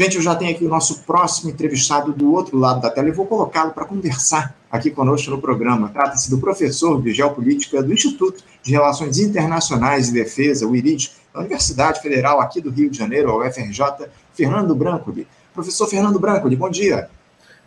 [0.00, 3.12] Gente, eu já tenho aqui o nosso próximo entrevistado do outro lado da tela e
[3.12, 5.90] vou colocá-lo para conversar aqui conosco no programa.
[5.90, 11.40] Trata-se do professor de Geopolítica do Instituto de Relações Internacionais e Defesa, o IRID, da
[11.40, 15.28] Universidade Federal aqui do Rio de Janeiro, a UFRJ, Fernando Brancoli.
[15.52, 17.10] Professor Fernando Brancoli, bom dia.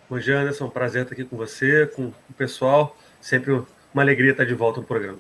[0.10, 0.68] Bom dia, Anderson.
[0.70, 2.98] Prazer estar aqui com você, com o pessoal.
[3.22, 3.62] Sempre
[3.94, 5.20] uma alegria estar de volta no programa.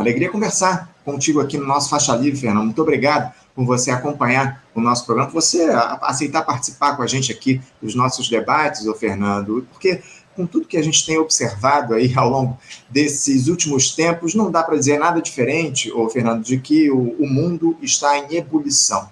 [0.00, 2.64] Alegria conversar contigo aqui no nosso Faixa Livre, Fernando.
[2.64, 5.68] Muito obrigado por você acompanhar o nosso programa, por você
[6.02, 10.00] aceitar participar com a gente aqui dos nossos debates, ô Fernando, porque
[10.34, 12.58] com tudo que a gente tem observado aí ao longo
[12.88, 17.28] desses últimos tempos, não dá para dizer nada diferente, ô Fernando, de que o, o
[17.28, 19.08] mundo está em ebulição.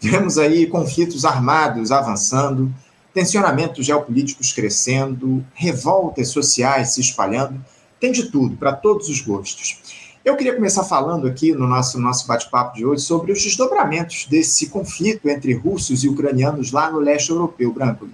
[0.00, 2.72] Temos aí conflitos armados avançando,
[3.14, 7.62] tensionamentos geopolíticos crescendo, revoltas sociais se espalhando,
[8.00, 9.78] tem de tudo, para todos os gostos.
[10.24, 14.68] Eu queria começar falando aqui no nosso, nosso bate-papo de hoje sobre os desdobramentos desse
[14.68, 18.08] conflito entre russos e ucranianos lá no leste europeu, Branco.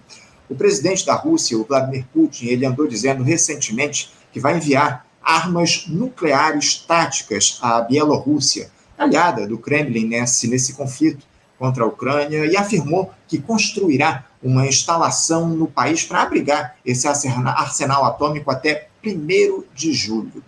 [0.48, 5.84] O presidente da Rússia, o Vladimir Putin, ele andou dizendo recentemente que vai enviar armas
[5.86, 11.26] nucleares táticas à Bielorrússia, aliada do Kremlin nesse, nesse conflito
[11.58, 18.06] contra a Ucrânia, e afirmou que construirá uma instalação no país para abrigar esse arsenal
[18.06, 20.42] atômico até 1 de julho.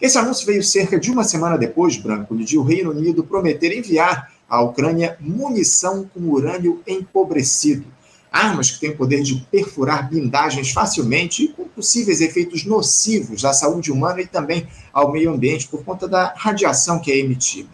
[0.00, 4.32] Esse anúncio veio cerca de uma semana depois, Branco, de o Reino Unido prometer enviar
[4.48, 7.84] à Ucrânia munição com urânio empobrecido.
[8.30, 13.52] Armas que têm o poder de perfurar blindagens facilmente e com possíveis efeitos nocivos à
[13.52, 17.68] saúde humana e também ao meio ambiente por conta da radiação que é emitida.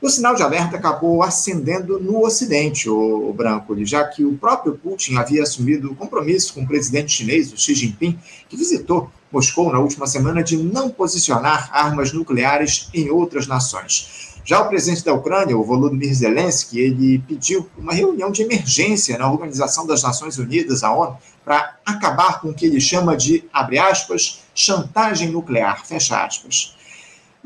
[0.00, 5.16] O sinal de alerta acabou acendendo no Ocidente, o, Branco, já que o próprio Putin
[5.16, 10.06] havia assumido compromisso com o presidente chinês, o Xi Jinping, que visitou Moscou na última
[10.06, 14.36] semana de não posicionar armas nucleares em outras nações.
[14.44, 19.30] Já o presidente da Ucrânia, o Volodymyr Zelensky, ele pediu uma reunião de emergência na
[19.30, 23.78] Organização das Nações Unidas, a ONU, para acabar com o que ele chama de, abre
[23.78, 26.75] aspas, chantagem nuclear, fecha aspas.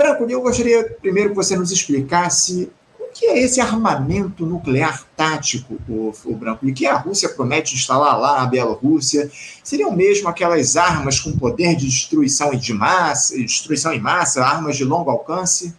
[0.00, 5.78] Branco, eu gostaria primeiro que você nos explicasse o que é esse armamento nuclear tático,
[5.87, 9.31] o, o Branco, e que a Rússia promete instalar lá na Bielorrússia.
[9.62, 14.84] Seriam mesmo aquelas armas com poder de destruição de massa, destruição em massa, armas de
[14.84, 15.77] longo alcance?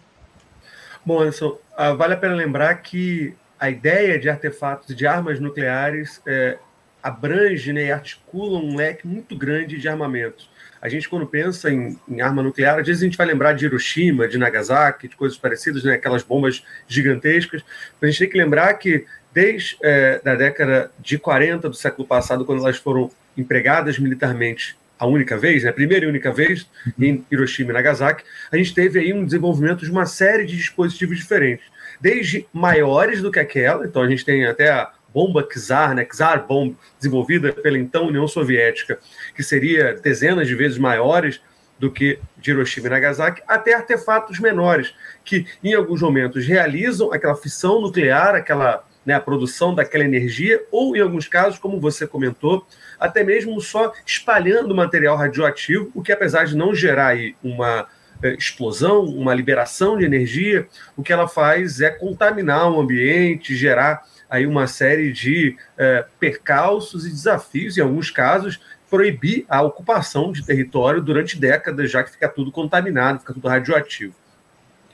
[1.03, 6.21] Bom, Anderson, ah, vale a pena lembrar que a ideia de artefatos de armas nucleares
[6.27, 6.59] é,
[7.01, 10.47] abrange né, e articula um leque muito grande de armamentos.
[10.81, 13.65] A gente, quando pensa em, em, arma nuclear, às vezes a gente vai lembrar de
[13.65, 15.93] Hiroshima, de Nagasaki, de coisas parecidas, né?
[15.93, 17.63] aquelas bombas gigantescas.
[17.99, 22.07] Mas a gente tem que lembrar que desde é, a década de 40 do século
[22.07, 26.67] passado, quando elas foram empregadas militarmente a única vez, né, a primeira e única vez,
[26.85, 26.93] uhum.
[26.99, 31.17] em Hiroshima e Nagasaki, a gente teve aí um desenvolvimento de uma série de dispositivos
[31.17, 31.65] diferentes.
[31.99, 36.45] Desde maiores do que aquela, então a gente tem até a bomba Czar, né, Czar
[36.47, 38.99] Bomb, desenvolvida pela então União Soviética,
[39.35, 41.41] que seria dezenas de vezes maiores
[41.77, 44.93] do que de Hiroshima e Nagasaki, até artefatos menores,
[45.25, 50.95] que em alguns momentos realizam aquela fissão nuclear, aquela né, a produção daquela energia, ou
[50.95, 52.65] em alguns casos, como você comentou,
[52.99, 57.87] até mesmo só espalhando material radioativo, o que apesar de não gerar aí uma
[58.21, 64.03] é, explosão, uma liberação de energia, o que ela faz é contaminar o ambiente, gerar
[64.31, 70.45] aí uma série de é, percalços e desafios, em alguns casos, proibir a ocupação de
[70.45, 74.15] território durante décadas, já que fica tudo contaminado, fica tudo radioativo.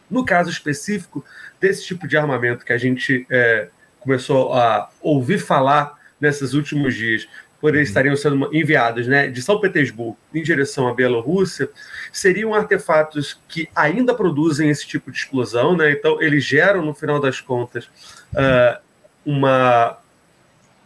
[0.09, 1.24] No caso específico
[1.62, 7.28] desse tipo de armamento que a gente é, começou a ouvir falar nesses últimos dias,
[7.62, 7.92] por eles uhum.
[7.92, 11.70] estariam sendo enviados né, de São Petersburgo em direção à Bielorrússia,
[12.12, 15.92] seriam artefatos que ainda produzem esse tipo de explosão, né?
[15.92, 18.87] então eles geram, no final das contas, uh,
[19.28, 20.00] uma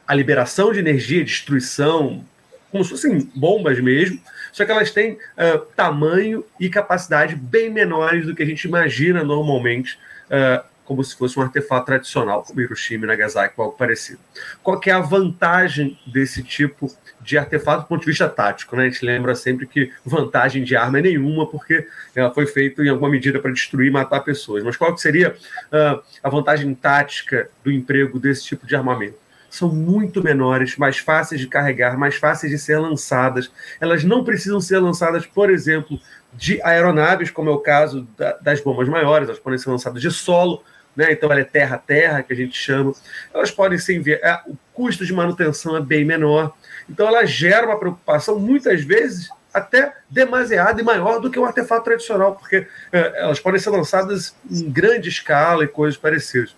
[0.08, 2.26] a liberação de energia, destruição,
[2.72, 4.20] como se fossem bombas mesmo,
[4.52, 9.24] só que elas têm uh, tamanho e capacidade bem menores do que a gente imagina
[9.24, 14.20] normalmente, uh, como se fosse um artefato tradicional, como Hiroshima Nagasaki, algo parecido.
[14.62, 18.76] Qual é a vantagem desse tipo de artefato do ponto de vista tático?
[18.76, 18.84] Né?
[18.84, 22.90] A gente lembra sempre que vantagem de arma é nenhuma, porque ela foi feita em
[22.90, 24.64] alguma medida para destruir e matar pessoas.
[24.64, 29.22] Mas qual que seria uh, a vantagem tática do emprego desse tipo de armamento?
[29.50, 33.52] São muito menores, mais fáceis de carregar, mais fáceis de ser lançadas.
[33.82, 36.00] Elas não precisam ser lançadas, por exemplo,
[36.34, 40.10] de aeronaves, como é o caso da, das bombas maiores, elas podem ser lançadas de
[40.10, 40.64] solo,
[40.96, 41.12] né?
[41.12, 42.94] então ela é terra-terra, que a gente chama.
[43.34, 46.54] Elas podem ser enviadas, o custo de manutenção é bem menor,
[46.92, 51.86] então ela gera uma preocupação, muitas vezes, até demasiada e maior do que um artefato
[51.86, 56.54] tradicional, porque é, elas podem ser lançadas em grande escala e coisas parecidas.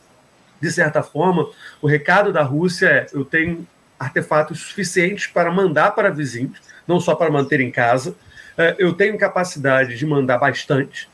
[0.59, 1.49] De certa forma,
[1.79, 3.67] o recado da Rússia é: eu tenho
[3.99, 8.15] artefatos suficientes para mandar para vizinhos, não só para manter em casa.
[8.57, 11.09] É, eu tenho capacidade de mandar bastante.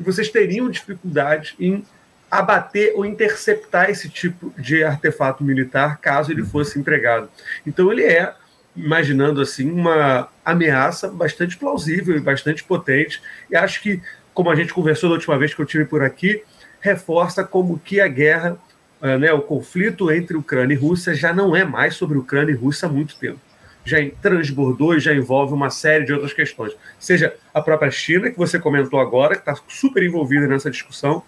[0.00, 1.84] E vocês teriam dificuldade em
[2.30, 7.28] abater ou interceptar esse tipo de artefato militar caso ele fosse empregado.
[7.66, 8.34] Então ele é,
[8.74, 13.22] imaginando assim, uma ameaça bastante plausível e bastante potente.
[13.50, 14.00] E acho que,
[14.32, 16.42] como a gente conversou da última vez que eu tive por aqui,
[16.80, 18.56] reforça como que a guerra,
[19.00, 22.56] eh, né, o conflito entre Ucrânia e Rússia já não é mais sobre Ucrânia e
[22.56, 23.38] Rússia há muito tempo.
[23.84, 26.72] Já transbordou e já envolve uma série de outras questões.
[26.98, 31.22] Seja a própria China, que você comentou agora, que está super envolvida nessa discussão,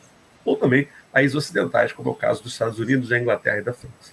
[0.45, 3.73] ou também países ocidentais, como é o caso dos Estados Unidos, da Inglaterra e da
[3.73, 4.13] França.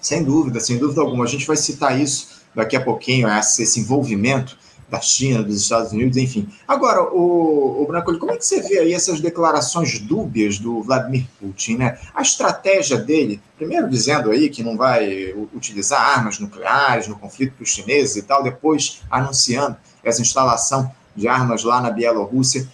[0.00, 1.24] Sem dúvida, sem dúvida alguma.
[1.24, 4.58] A gente vai citar isso daqui a pouquinho, esse envolvimento
[4.90, 6.48] da China, dos Estados Unidos, enfim.
[6.66, 11.26] Agora, o, o Branco, como é que você vê aí essas declarações dúbias do Vladimir
[11.38, 11.98] Putin, né?
[12.12, 17.62] A estratégia dele, primeiro dizendo aí que não vai utilizar armas nucleares no conflito com
[17.62, 22.66] os chineses e tal, depois anunciando essa instalação de armas lá na Bielorrússia.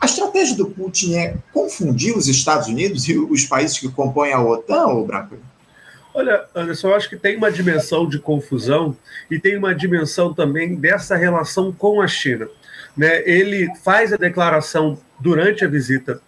[0.00, 4.40] A estratégia do Putin é confundir os Estados Unidos e os países que compõem a
[4.40, 5.36] OTAN, ou Branco?
[6.14, 8.96] Olha, Anderson, eu acho que tem uma dimensão de confusão
[9.28, 12.48] e tem uma dimensão também dessa relação com a China.
[12.96, 13.28] Né?
[13.28, 16.20] Ele faz a declaração durante a visita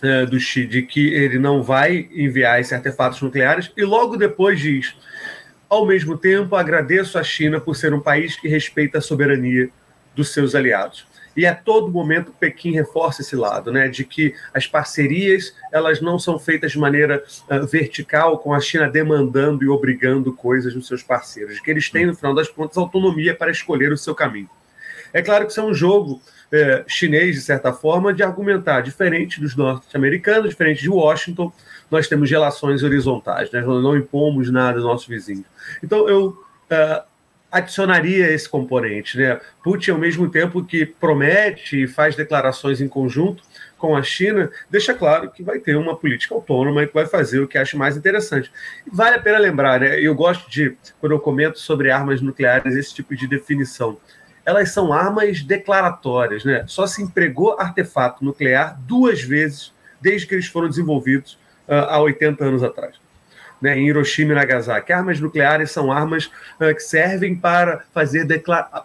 [0.00, 4.60] é, do Xi de que ele não vai enviar esses artefatos nucleares e logo depois
[4.60, 4.94] diz:
[5.68, 9.68] ao mesmo tempo, agradeço à China por ser um país que respeita a soberania
[10.14, 11.04] dos seus aliados.
[11.36, 16.18] E a todo momento Pequim reforça esse lado, né, de que as parcerias elas não
[16.18, 21.02] são feitas de maneira uh, vertical, com a China demandando e obrigando coisas dos seus
[21.02, 24.48] parceiros, que eles têm, no final das contas, autonomia para escolher o seu caminho.
[25.12, 26.20] É claro que isso é um jogo
[26.52, 31.52] é, chinês, de certa forma, de argumentar, diferente dos norte-americanos, diferente de Washington,
[31.90, 33.60] nós temos relações horizontais, né?
[33.60, 35.46] nós não impomos nada aos nossos vizinhos.
[35.82, 37.02] Então, eu uh,
[37.50, 39.16] adicionaria esse componente.
[39.16, 39.40] Né?
[39.62, 43.42] Putin, ao mesmo tempo que promete e faz declarações em conjunto
[43.78, 47.40] com a China, deixa claro que vai ter uma política autônoma e que vai fazer
[47.40, 48.50] o que acha mais interessante.
[48.90, 50.00] Vale a pena lembrar, né?
[50.00, 53.98] eu gosto de, quando eu comento sobre armas nucleares, esse tipo de definição.
[54.44, 56.64] Elas são armas declaratórias, né?
[56.68, 61.32] Só se empregou artefato nuclear duas vezes desde que eles foram desenvolvidos
[61.66, 62.96] uh, há 80 anos atrás
[63.60, 64.92] né, em Hiroshima e Nagasaki.
[64.92, 66.26] Armas nucleares são armas
[66.60, 68.26] uh, que servem para fazer,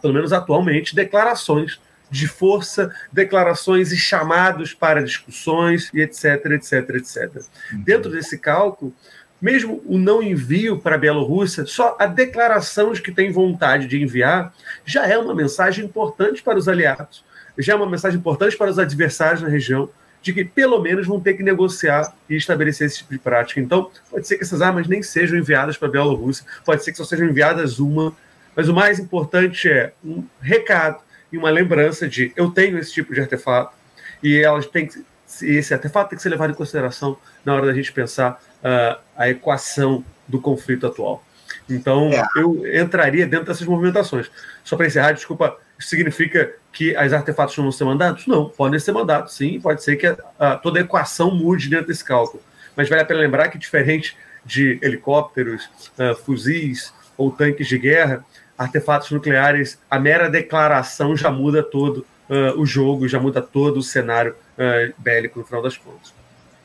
[0.02, 1.80] pelo menos atualmente, declarações
[2.10, 7.36] de força, declarações e chamados para discussões e etc, etc, etc.
[7.72, 7.84] Uhum.
[7.84, 8.94] Dentro desse cálculo,
[9.42, 14.02] mesmo o não envio para a Bielorrússia, só a declaração de que tem vontade de
[14.02, 14.54] enviar
[14.86, 17.24] já é uma mensagem importante para os aliados,
[17.58, 19.90] já é uma mensagem importante para os adversários na região,
[20.22, 23.60] de que pelo menos vão ter que negociar e estabelecer esse tipo de prática.
[23.60, 26.98] Então, pode ser que essas armas nem sejam enviadas para a Bielorrússia, pode ser que
[26.98, 28.16] só sejam enviadas uma,
[28.56, 31.02] mas o mais importante é um recado
[31.32, 33.74] e uma lembrança de eu tenho esse tipo de artefato
[34.22, 35.04] e elas têm que,
[35.42, 39.30] esse artefato tem que ser levado em consideração na hora da gente pensar uh, a
[39.30, 41.24] equação do conflito atual.
[41.70, 42.24] Então, é.
[42.36, 44.30] eu entraria dentro dessas movimentações.
[44.64, 48.28] Só para encerrar, desculpa isso significa que as artefatos não vão ser mandados?
[48.28, 49.60] Não, podem ser mandados, sim.
[49.60, 52.42] Pode ser que a, a, toda a equação mude dentro desse cálculo.
[52.76, 54.16] Mas vale a pena lembrar que, diferente
[54.46, 55.70] de helicópteros,
[56.00, 58.26] uh, fuzis ou tanques de guerra,
[58.58, 63.84] artefatos nucleares, a mera declaração já muda todo uh, o jogo, já muda todo o
[63.84, 66.14] cenário uh, bélico no final das contas.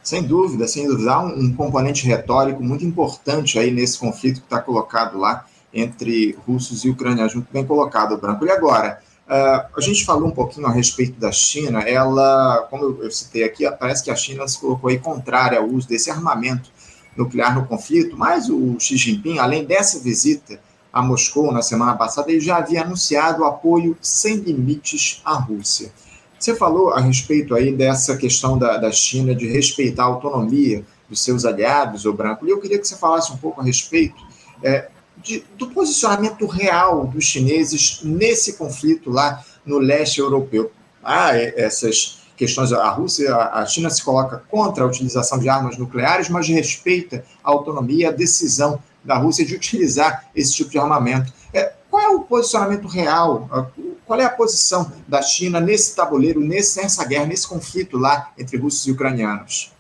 [0.03, 1.13] Sem dúvida, sem dúvida.
[1.13, 6.39] Há um, um componente retórico muito importante aí nesse conflito que está colocado lá entre
[6.47, 8.47] russos e ucranianos, muito bem colocado, Branco.
[8.47, 13.11] E agora, Uh, a gente falou um pouquinho a respeito da China, ela, como eu,
[13.11, 16.71] citei aqui, parece que a China se colocou aí contrária ao uso desse armamento
[17.17, 20.61] nuclear no conflito, mas o Xi Jinping, além dessa visita
[20.93, 25.91] a Moscou na semana passada, ele já havia anunciado apoio sem limites à Rússia.
[26.39, 31.21] Você falou a respeito aí dessa questão da, da China de respeitar a autonomia dos
[31.21, 34.23] seus aliados, o Branco, e eu queria que você falasse um pouco a respeito
[34.63, 34.89] é,
[35.27, 40.71] de, do posicionamento real dos chineses nesse conflito lá no leste europeu.
[41.03, 46.29] Ah, essas questões, a Rússia, a China se coloca contra a utilização de armas nucleares,
[46.29, 51.33] mas respeita a autonomia e a decisão da Rússia de utilizar esse tipo de armamento.
[51.53, 53.73] É, qual é o posicionamento real?
[54.05, 58.57] Qual é a posição da China nesse tabuleiro, nesse, nessa guerra, nesse conflito lá entre
[58.57, 59.73] russos e ucranianos?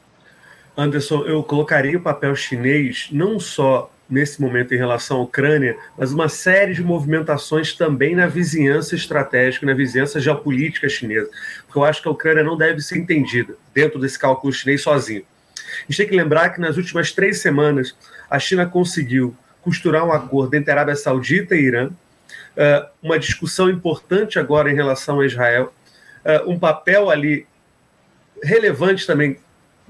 [0.77, 6.13] Anderson, eu colocaria o papel chinês não só nesse momento em relação à Ucrânia, mas
[6.13, 11.29] uma série de movimentações também na vizinhança estratégica, na vizinhança geopolítica chinesa.
[11.67, 15.25] Porque eu acho que a Ucrânia não deve ser entendida dentro desse cálculo chinês sozinho.
[15.57, 17.97] A gente tem que lembrar que nas últimas três semanas
[18.31, 23.69] a China conseguiu costurar um acordo entre a Arábia Saudita e Irã, uh, uma discussão
[23.69, 25.75] importante agora em relação a Israel,
[26.25, 27.47] uh, um papel ali
[28.43, 29.39] relevante também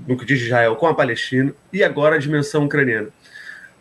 [0.07, 3.09] no que diz Israel com a Palestina e agora a dimensão ucraniana.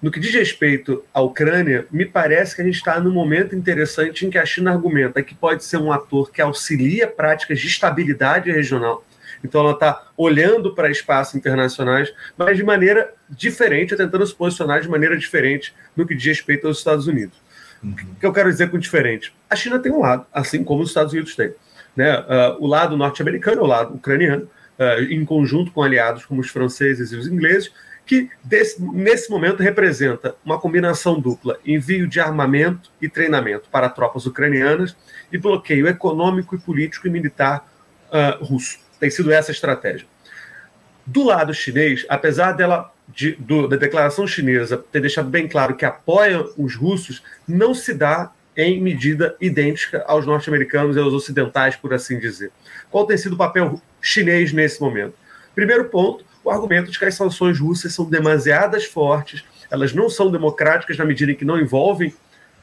[0.05, 4.23] No que diz respeito à Ucrânia, me parece que a gente está num momento interessante
[4.23, 8.51] em que a China argumenta que pode ser um ator que auxilia práticas de estabilidade
[8.51, 9.03] regional.
[9.43, 14.87] Então, ela está olhando para espaços internacionais, mas de maneira diferente, tentando se posicionar de
[14.87, 17.41] maneira diferente no que diz respeito aos Estados Unidos.
[17.83, 17.95] Uhum.
[18.11, 19.33] O que eu quero dizer com diferente?
[19.49, 21.51] A China tem um lado, assim como os Estados Unidos têm.
[21.95, 22.15] Né?
[22.19, 24.47] Uh, o lado norte-americano, o lado ucraniano,
[24.77, 27.71] uh, em conjunto com aliados como os franceses e os ingleses,
[28.05, 34.25] que desse, nesse momento representa uma combinação dupla: envio de armamento e treinamento para tropas
[34.25, 34.95] ucranianas
[35.31, 37.67] e bloqueio econômico e político e militar
[38.09, 38.79] uh, russo.
[38.99, 40.07] Tem sido essa a estratégia.
[41.05, 45.85] Do lado chinês, apesar dela de, do, da declaração chinesa ter deixado bem claro que
[45.85, 51.93] apoia os russos, não se dá em medida idêntica aos norte-americanos e aos ocidentais, por
[51.93, 52.51] assim dizer.
[52.89, 55.13] Qual tem sido o papel chinês nesse momento?
[55.53, 60.31] Primeiro ponto, o argumento de que as sanções russas são demasiadas fortes, elas não são
[60.31, 62.09] democráticas na medida em que não envolvem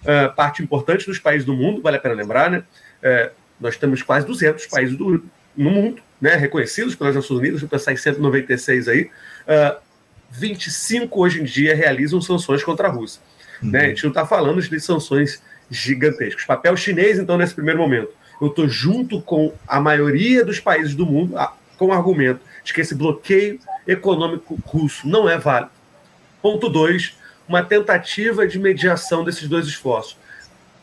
[0.02, 2.62] uh, parte importante dos países do mundo, vale a pena lembrar, né?
[3.02, 5.24] Uh, nós temos quase 200 países do,
[5.56, 9.08] no mundo, né, reconhecidos pelas Nações Unidas, vou pensar em 196 aí, uh,
[9.48, 9.78] ah,
[10.30, 13.20] 25 hoje em dia realizam sanções contra a Rússia.
[13.60, 13.70] Uhum.
[13.70, 13.80] Né?
[13.80, 16.44] A gente não está falando de sanções gigantescas.
[16.44, 18.10] Papel chinês, então, nesse primeiro momento.
[18.40, 21.36] Eu estou junto com a maioria dos países do mundo,
[21.76, 25.72] com o argumento de que esse bloqueio econômico russo não é válido.
[26.40, 27.16] Ponto 2,
[27.48, 30.16] uma tentativa de mediação desses dois esforços.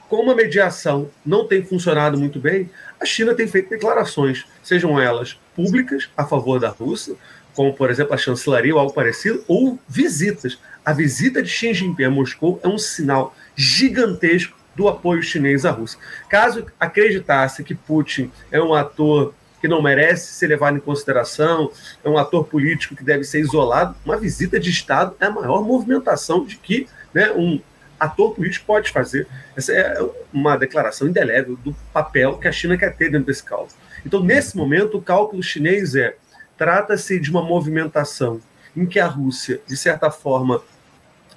[0.08, 2.70] Como a mediação não tem funcionado muito bem,
[3.00, 7.16] a China tem feito declarações, sejam elas públicas a favor da Rússia,
[7.54, 10.58] como por exemplo a chancelaria ou algo parecido, ou visitas.
[10.84, 15.72] A visita de Xi Jinping a Moscou é um sinal gigantesco do apoio chinês à
[15.72, 16.00] Rússia.
[16.30, 21.72] Caso acreditasse que Putin é um ator que não merece ser levado em consideração,
[22.04, 23.96] é um ator político que deve ser isolado.
[24.06, 27.60] Uma visita de Estado é a maior movimentação de que né, um
[28.00, 29.28] ator político pode fazer.
[29.56, 33.74] Essa é uma declaração indelével do papel que a China quer ter dentro desse cálculo.
[34.06, 36.16] Então, nesse momento, o cálculo chinês é:
[36.58, 38.40] trata-se de uma movimentação
[38.76, 40.62] em que a Rússia, de certa forma,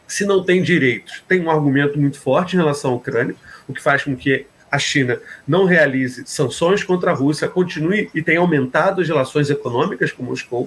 [0.07, 3.35] se não tem direitos, tem um argumento muito forte em relação à Ucrânia,
[3.67, 8.23] o que faz com que a China não realize sanções contra a Rússia, continue e
[8.23, 10.67] tenha aumentado as relações econômicas com Moscou,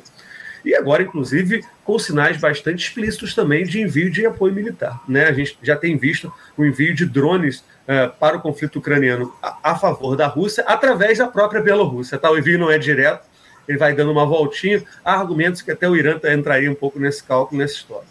[0.64, 5.00] e agora, inclusive, com sinais bastante explícitos também de envio de apoio militar.
[5.08, 5.26] Né?
[5.26, 9.72] A gente já tem visto o envio de drones uh, para o conflito ucraniano a,
[9.72, 12.18] a, favor da Rússia, através da própria Bielorrússia.
[12.18, 12.32] Tá?
[12.32, 13.28] O envio não é direto,
[13.68, 14.84] ele vai dando uma voltinha.
[15.04, 18.08] Há argumentos que até o Irã entraria um pouco nesse cálculo, nessa história.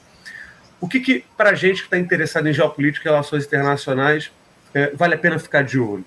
[0.80, 4.30] O que, que para a gente que está interessado em geopolítica e relações internacionais,
[4.74, 6.04] é, vale a pena ficar de olho.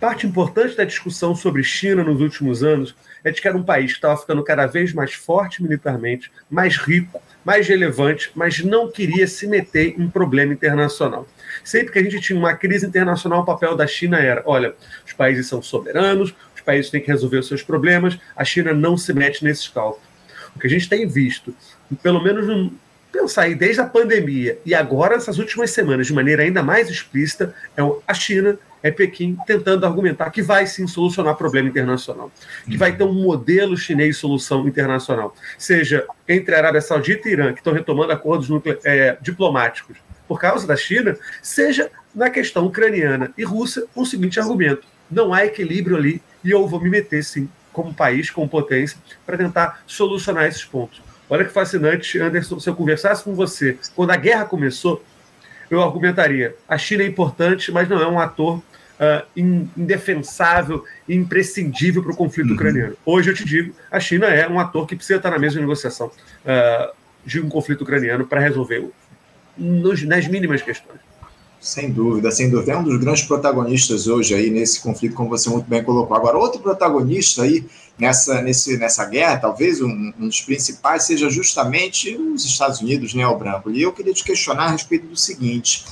[0.00, 3.92] Parte importante da discussão sobre China nos últimos anos é de que era um país
[3.92, 9.26] que estava ficando cada vez mais forte militarmente, mais rico, mais relevante, mas não queria
[9.26, 11.28] se meter em problema internacional.
[11.62, 14.74] Sempre que a gente tinha uma crise internacional, o papel da China era: olha,
[15.06, 18.96] os países são soberanos, os países têm que resolver os seus problemas, a China não
[18.96, 20.08] se mete nesses cálculos.
[20.56, 21.54] O que a gente tem visto,
[22.02, 22.72] pelo menos no,
[23.12, 27.54] pensar aí desde a pandemia e agora essas últimas semanas de maneira ainda mais explícita
[27.76, 32.32] é a China é Pequim tentando argumentar que vai sim solucionar problema internacional,
[32.64, 37.52] que vai ter um modelo chinês solução internacional, seja entre a Arábia Saudita e Irã,
[37.52, 38.48] que estão retomando acordos
[38.84, 44.86] é, diplomáticos por causa da China, seja na questão ucraniana e com o seguinte argumento:
[45.10, 49.36] não há equilíbrio ali e eu vou me meter sim, como país, como potência, para
[49.36, 51.02] tentar solucionar esses pontos.
[51.30, 55.02] Olha que fascinante, Anderson, se eu conversasse com você quando a guerra começou,
[55.70, 59.24] eu argumentaria: a China é importante, mas não é um ator uh,
[59.76, 62.54] indefensável, imprescindível para o conflito uhum.
[62.56, 62.96] ucraniano.
[63.06, 66.08] Hoje eu te digo: a China é um ator que precisa estar na mesma negociação
[66.08, 66.92] uh,
[67.24, 68.90] de um conflito ucraniano para resolver
[69.56, 70.98] nos, nas mínimas questões.
[71.60, 72.72] Sem dúvida, sem dúvida.
[72.72, 76.16] É um dos grandes protagonistas hoje aí nesse conflito, como você muito bem colocou.
[76.16, 77.66] Agora, outro protagonista aí
[78.00, 83.26] nessa, nesse, nessa guerra, talvez um, um dos principais, seja justamente os Estados Unidos, né,
[83.26, 83.70] o Branco?
[83.70, 85.84] E eu queria te questionar a respeito do seguinte: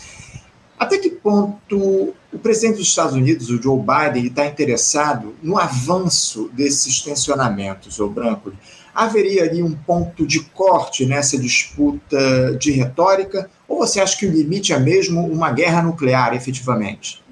[0.79, 6.51] até que ponto o presidente dos Estados Unidos, o Joe Biden, está interessado no avanço
[6.53, 8.53] desses tensionamentos, o Branco?
[8.95, 13.49] Haveria ali um ponto de corte nessa disputa de retórica?
[13.69, 17.23] Ou você acha que o limite é mesmo uma guerra nuclear, efetivamente?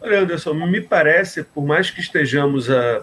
[0.00, 3.02] Olha, Anderson, me parece, por mais que estejamos a,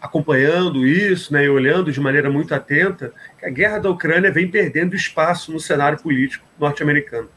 [0.00, 4.48] acompanhando isso né, e olhando de maneira muito atenta, que a guerra da Ucrânia vem
[4.48, 7.28] perdendo espaço no cenário político norte-americano.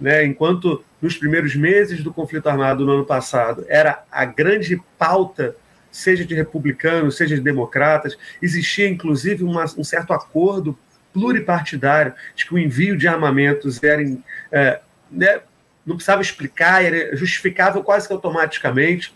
[0.00, 0.24] Né?
[0.24, 5.56] Enquanto nos primeiros meses do conflito armado no ano passado era a grande pauta,
[5.90, 10.78] seja de republicanos, seja de democratas, existia inclusive uma, um certo acordo
[11.12, 14.02] pluripartidário de que o envio de armamentos era,
[14.50, 15.40] é, né,
[15.84, 19.14] não precisava explicar, era justificável quase que automaticamente,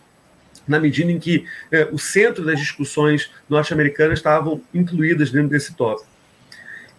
[0.66, 6.16] na medida em que é, o centro das discussões norte-americanas estavam incluídas dentro desse tópico.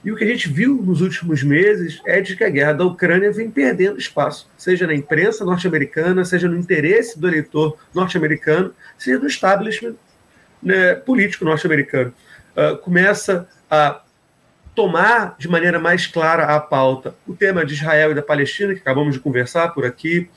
[0.03, 2.85] E o que a gente viu nos últimos meses é de que a guerra da
[2.85, 9.19] Ucrânia vem perdendo espaço, seja na imprensa norte-americana, seja no interesse do eleitor norte-americano, seja
[9.19, 9.95] no establishment
[10.61, 12.13] né, político norte-americano.
[12.55, 14.01] Uh, começa a
[14.75, 18.79] tomar de maneira mais clara a pauta o tema de Israel e da Palestina, que
[18.79, 20.29] acabamos de conversar por aqui,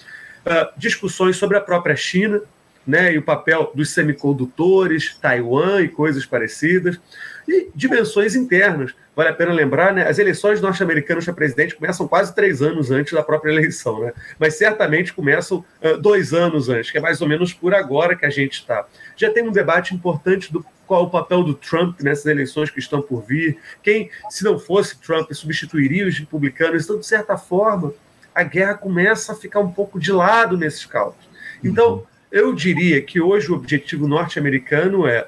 [0.47, 2.41] uh, discussões sobre a própria China,
[2.87, 7.01] né, e o papel dos semicondutores, Taiwan e coisas parecidas,
[7.47, 8.95] e dimensões internas.
[9.15, 13.13] Vale a pena lembrar, né, as eleições norte-americanas para presidente começam quase três anos antes
[13.13, 17.29] da própria eleição, né, mas certamente começam uh, dois anos antes, que é mais ou
[17.29, 18.87] menos por agora que a gente está.
[19.17, 23.01] Já tem um debate importante do qual o papel do Trump nessas eleições que estão
[23.01, 26.83] por vir, quem, se não fosse Trump, substituiria os republicanos.
[26.83, 27.95] Então, de certa forma,
[28.35, 31.29] a guerra começa a ficar um pouco de lado nesses cálculos.
[31.63, 35.27] Então, eu diria que hoje o objetivo norte-americano é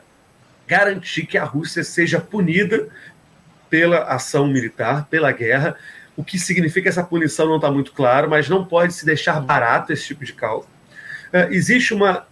[0.66, 2.88] garantir que a Rússia seja punida
[3.68, 5.76] pela ação militar, pela guerra.
[6.16, 9.92] O que significa essa punição não está muito claro, mas não pode se deixar barato
[9.92, 10.71] esse tipo de cálculo.
[11.32, 12.26] Uh, existe uma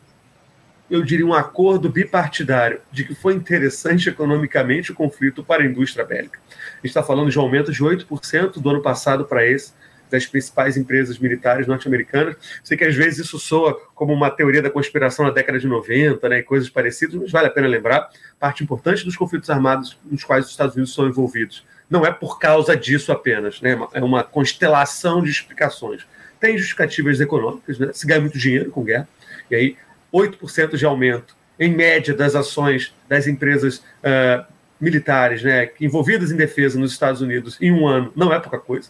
[0.90, 6.04] eu diria, um acordo bipartidário de que foi interessante economicamente o conflito para a indústria
[6.04, 6.40] bélica.
[6.50, 9.72] A gente está falando de um aumento de 8% do ano passado para esse,
[10.10, 12.36] das principais empresas militares norte-americanas.
[12.64, 16.28] Sei que às vezes isso soa como uma teoria da conspiração na década de 90,
[16.28, 20.24] né, e coisas parecidas, mas vale a pena lembrar, parte importante dos conflitos armados nos
[20.24, 24.22] quais os Estados Unidos são envolvidos não é por causa disso apenas, né, é uma
[24.22, 26.06] constelação de explicações.
[26.38, 29.08] Tem justificativas econômicas, né, se ganha muito dinheiro com guerra,
[29.50, 29.76] e aí
[30.14, 34.44] 8% de aumento, em média, das ações das empresas uh,
[34.80, 38.88] militares né, envolvidas em defesa nos Estados Unidos em um ano não é pouca coisa.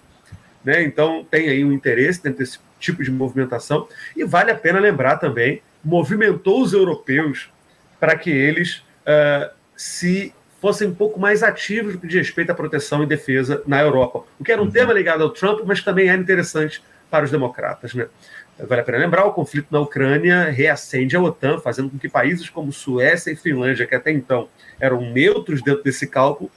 [0.64, 0.82] Né?
[0.82, 3.86] Então, tem aí um interesse dentro desse tipo de movimentação.
[4.16, 7.50] E vale a pena lembrar também, movimentou os europeus
[7.98, 12.54] para que eles uh, se fossem um pouco mais ativos no que diz respeito à
[12.54, 14.24] proteção e defesa na Europa.
[14.38, 14.70] O que era um uhum.
[14.70, 17.94] tema ligado ao Trump, mas também era interessante para os democratas.
[17.94, 18.06] Né?
[18.58, 22.50] Vale a pena lembrar, o conflito na Ucrânia reacende a OTAN, fazendo com que países
[22.50, 26.50] como Suécia e Finlândia, que até então eram neutros dentro desse cálculo,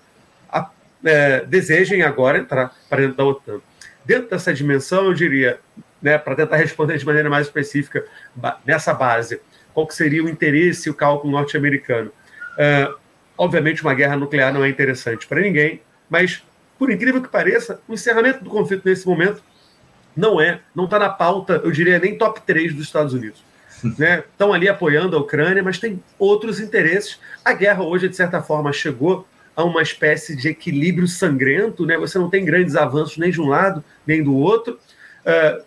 [0.50, 0.70] a,
[1.06, 3.62] é, desejem agora entrar para dentro da OTAN.
[4.06, 5.60] Dentro dessa dimensão, eu diria,
[6.02, 8.06] né, para tentar responder de maneira mais específica,
[8.66, 9.40] nessa base,
[9.74, 12.12] qual que seria o interesse e o cálculo norte-americano?
[12.54, 12.96] Uh,
[13.38, 16.44] obviamente, uma guerra nuclear não é interessante para ninguém, mas,
[16.78, 19.42] por incrível que pareça, o encerramento do conflito nesse momento
[20.16, 23.44] não é, não está na pauta, eu diria, nem top 3 dos Estados Unidos.
[24.00, 24.24] Né?
[24.32, 27.20] Estão ali apoiando a Ucrânia, mas tem outros interesses.
[27.44, 31.98] A guerra hoje, de certa forma, chegou a uma espécie de equilíbrio sangrento, né?
[31.98, 34.80] você não tem grandes avanços nem de um lado nem do outro.
[35.26, 35.64] Uh,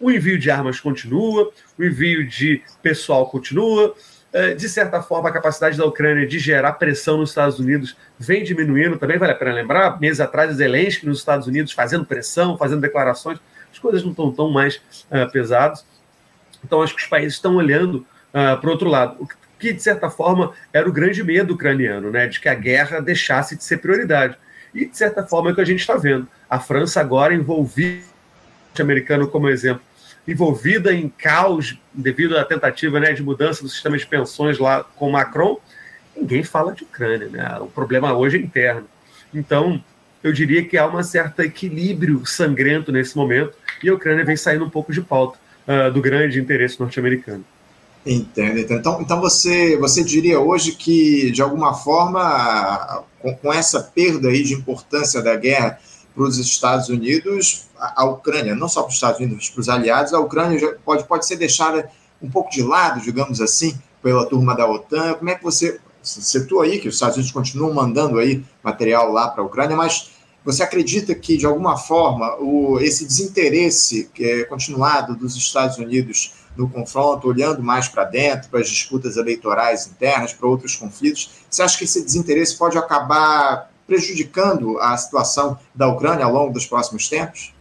[0.00, 3.94] o envio de armas continua, o envio de pessoal continua.
[4.32, 8.44] Uh, de certa forma, a capacidade da Ucrânia de gerar pressão nos Estados Unidos vem
[8.44, 8.98] diminuindo.
[8.98, 13.38] Também vale a pena lembrar, meses atrás, Zelensky nos Estados Unidos fazendo pressão, fazendo declarações
[13.72, 14.76] as coisas não estão tão mais
[15.10, 15.84] uh, pesadas.
[16.64, 19.82] Então, acho que os países estão olhando uh, para o outro lado, o que, de
[19.82, 23.78] certa forma, era o grande medo ucraniano, né, de que a guerra deixasse de ser
[23.78, 24.36] prioridade.
[24.74, 26.28] E, de certa forma, é o que a gente está vendo.
[26.48, 28.04] A França agora envolvida,
[28.78, 29.82] americano como exemplo,
[30.26, 35.10] envolvida em caos devido à tentativa né, de mudança do sistema de pensões lá com
[35.10, 35.58] Macron,
[36.16, 37.28] ninguém fala de Ucrânia.
[37.28, 37.58] Né?
[37.60, 38.86] O problema hoje é interno.
[39.34, 39.82] Então,
[40.22, 44.64] eu diria que há um certo equilíbrio sangrento nesse momento e a Ucrânia vem saindo
[44.64, 47.44] um pouco de pauta uh, do grande interesse norte-americano.
[48.06, 48.78] Entendo, entendo.
[48.78, 54.42] Então, então você, você diria hoje que, de alguma forma, com, com essa perda aí
[54.42, 55.78] de importância da guerra
[56.14, 59.60] para os Estados Unidos, a, a, Ucrânia, não só para os Estados Unidos, mas para
[59.60, 64.26] os aliados, a Ucrânia pode, pode ser deixada um pouco de lado, digamos assim, pela
[64.26, 65.14] turma da OTAN.
[65.14, 69.28] Como é que você citou aí que os Estados Unidos continuam mandando aí material lá
[69.28, 70.10] para a Ucrânia, mas
[70.44, 76.68] você acredita que, de alguma forma, o, esse desinteresse é, continuado dos Estados Unidos no
[76.68, 81.78] confronto, olhando mais para dentro, para as disputas eleitorais internas, para outros conflitos, você acha
[81.78, 87.54] que esse desinteresse pode acabar prejudicando a situação da Ucrânia ao longo dos próximos tempos?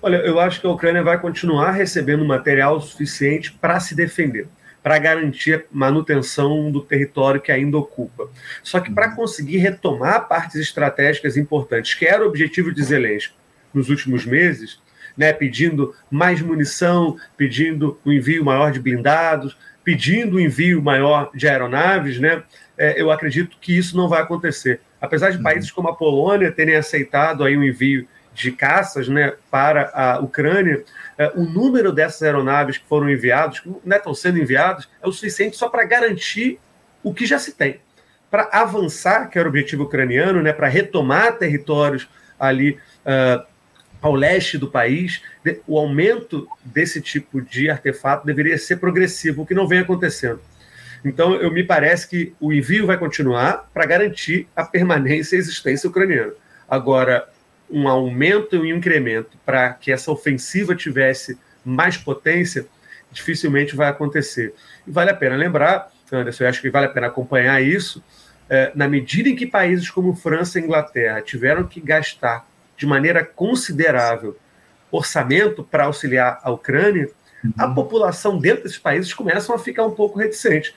[0.00, 4.48] Olha, eu acho que a Ucrânia vai continuar recebendo material suficiente para se defender
[4.86, 8.28] para garantir a manutenção do território que ainda ocupa.
[8.62, 13.34] Só que para conseguir retomar partes estratégicas importantes, que era o objetivo de Zelensky
[13.74, 14.78] nos últimos meses,
[15.16, 20.82] né, pedindo mais munição, pedindo o um envio maior de blindados, pedindo o um envio
[20.82, 22.42] maior de aeronaves, né,
[22.76, 24.80] é, eu acredito que isso não vai acontecer.
[25.00, 25.42] Apesar de uhum.
[25.42, 30.84] países como a Polônia terem aceitado aí um envio de caças né, para a Ucrânia,
[31.16, 35.12] é, o número dessas aeronaves que foram enviadas, que não estão sendo enviadas, é o
[35.12, 36.60] suficiente só para garantir
[37.02, 37.80] o que já se tem.
[38.30, 43.46] Para avançar, que era o objetivo ucraniano, né, para retomar territórios ali uh,
[44.00, 45.22] ao leste do país,
[45.66, 50.40] o aumento desse tipo de artefato deveria ser progressivo, o que não vem acontecendo.
[51.04, 55.88] Então, eu me parece que o envio vai continuar para garantir a permanência e existência
[55.88, 56.32] ucraniana.
[56.68, 57.28] Agora,
[57.70, 62.66] um aumento e um incremento para que essa ofensiva tivesse mais potência,
[63.10, 64.54] dificilmente vai acontecer.
[64.86, 68.02] E vale a pena lembrar, Anderson, eu acho que vale a pena acompanhar isso,
[68.48, 73.24] é, na medida em que países como França e Inglaterra tiveram que gastar de maneira
[73.24, 74.36] considerável
[74.90, 77.08] orçamento para auxiliar a Ucrânia,
[77.44, 77.52] uhum.
[77.58, 80.74] a população dentro desses países começam a ficar um pouco reticente.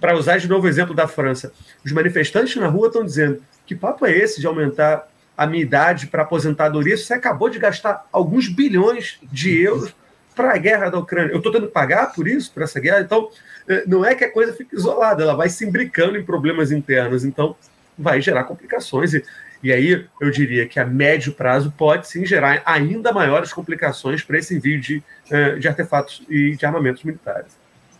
[0.00, 1.52] Para usar de novo o exemplo da França,
[1.84, 6.06] os manifestantes na rua estão dizendo que papo é esse de aumentar a minha idade
[6.06, 9.94] para aposentadoria, você acabou de gastar alguns bilhões de euros
[10.34, 11.32] para a guerra da Ucrânia.
[11.32, 13.00] Eu estou tendo que pagar por isso, por essa guerra?
[13.00, 13.28] Então,
[13.68, 17.24] eh, não é que a coisa fique isolada, ela vai se imbricando em problemas internos,
[17.24, 17.56] então
[17.98, 19.14] vai gerar complicações.
[19.14, 19.24] E,
[19.62, 24.38] e aí eu diria que a médio prazo pode sim gerar ainda maiores complicações para
[24.38, 27.52] esse envio de, eh, de artefatos e de armamentos militares.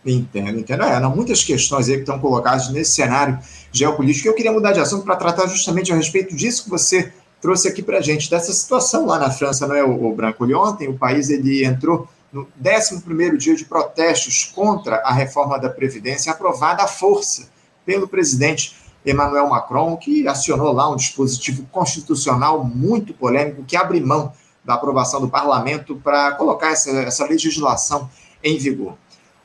[0.05, 0.83] Entendo, entendo.
[0.83, 3.39] É, muitas questões aí que estão colocadas nesse cenário
[3.71, 4.27] geopolítico.
[4.27, 7.81] Eu queria mudar de assunto para tratar justamente a respeito disso que você trouxe aqui
[7.81, 10.45] para a gente, dessa situação lá na França, não é, o, Branco?
[10.57, 16.31] ontem o país ele entrou no 11º dia de protestos contra a reforma da Previdência
[16.31, 17.49] aprovada à força
[17.85, 24.31] pelo presidente Emmanuel Macron, que acionou lá um dispositivo constitucional muito polêmico que abre mão
[24.63, 28.09] da aprovação do parlamento para colocar essa, essa legislação
[28.43, 28.97] em vigor.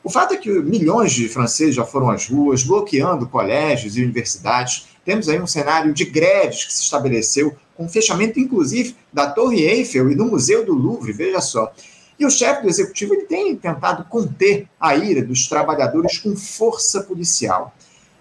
[0.03, 4.87] O fato é que milhões de franceses já foram às ruas, bloqueando colégios e universidades.
[5.05, 10.11] Temos aí um cenário de greves que se estabeleceu, com fechamento, inclusive, da Torre Eiffel
[10.11, 11.73] e do Museu do Louvre, veja só.
[12.19, 17.03] E o chefe do executivo ele tem tentado conter a ira dos trabalhadores com força
[17.03, 17.73] policial.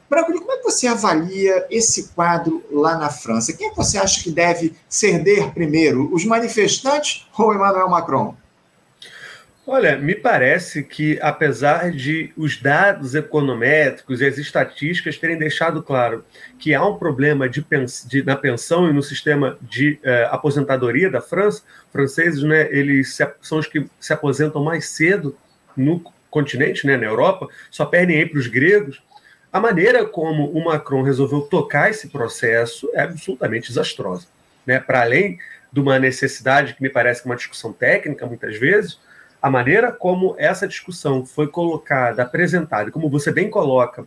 [0.09, 3.51] Bragulho, como é que você avalia esse quadro lá na França?
[3.51, 8.35] Quem é você acha que deve ceder primeiro, os manifestantes ou Emmanuel Macron?
[9.69, 16.23] Olha, me parece que, apesar de os dados econométricos e as estatísticas terem deixado claro
[16.57, 17.65] que há um problema de,
[18.05, 23.29] de na pensão e no sistema de eh, aposentadoria da França, franceses, né, eles se,
[23.41, 25.35] são os que se aposentam mais cedo
[25.75, 29.03] no continente, né, na Europa, só perdem aí para os gregos.
[29.51, 34.27] A maneira como o Macron resolveu tocar esse processo é absolutamente desastrosa.
[34.65, 34.79] Né?
[34.79, 35.39] Para além
[35.71, 38.99] de uma necessidade que me parece que é uma discussão técnica, muitas vezes,
[39.41, 44.05] a maneira como essa discussão foi colocada, apresentada, como você bem coloca,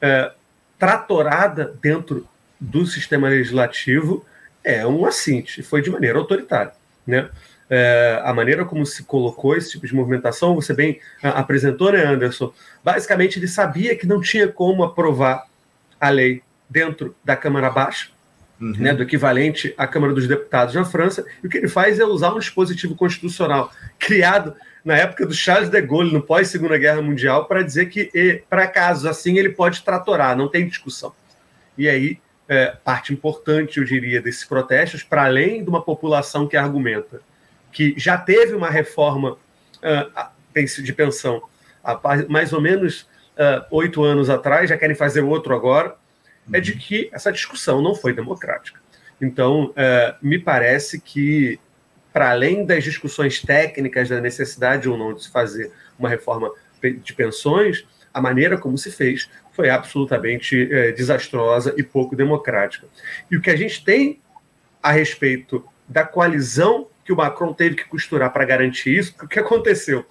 [0.00, 0.32] é,
[0.78, 2.28] tratorada dentro
[2.60, 4.24] do sistema legislativo,
[4.64, 6.72] é um assinte, foi de maneira autoritária.
[7.06, 7.28] Né?
[7.74, 12.52] É, a maneira como se colocou esse tipo de movimentação, você bem apresentou, né, Anderson?
[12.84, 15.46] Basicamente, ele sabia que não tinha como aprovar
[15.98, 18.10] a lei dentro da Câmara Baixa,
[18.60, 18.74] uhum.
[18.76, 22.04] né, do equivalente à Câmara dos Deputados na França, e o que ele faz é
[22.04, 24.54] usar um dispositivo constitucional criado
[24.84, 29.06] na época do Charles de Gaulle, no pós-Segunda Guerra Mundial, para dizer que, para casos
[29.06, 31.14] assim, ele pode tratorar, não tem discussão.
[31.78, 36.54] E aí, é, parte importante, eu diria, desses protestos, para além de uma população que
[36.54, 37.22] argumenta
[37.72, 41.42] que já teve uma reforma uh, de pensão
[41.82, 45.96] há mais ou menos uh, oito anos atrás, já querem fazer outro agora,
[46.52, 48.80] é de que essa discussão não foi democrática.
[49.20, 49.74] Então, uh,
[50.20, 51.58] me parece que
[52.12, 57.12] para além das discussões técnicas da necessidade ou não de se fazer uma reforma de
[57.14, 62.86] pensões, a maneira como se fez foi absolutamente é, desastrosa e pouco democrática.
[63.30, 64.20] E o que a gente tem
[64.82, 69.38] a respeito da coalizão que o Macron teve que costurar para garantir isso, o que
[69.38, 70.06] aconteceu?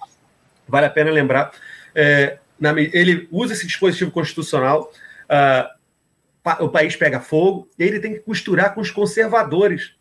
[0.68, 1.52] Vale a pena lembrar,
[1.94, 4.92] é, na, ele usa esse dispositivo constitucional,
[5.28, 5.82] uh,
[6.64, 9.94] o país pega fogo, e ele tem que costurar com os conservadores